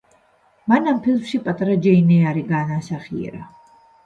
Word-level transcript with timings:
მან 0.71 0.89
ამ 0.91 1.01
ფილმში 1.07 1.39
პატარა 1.49 1.75
ჯეინ 1.83 2.09
ეირი 2.17 2.45
განასახიერა. 2.49 3.45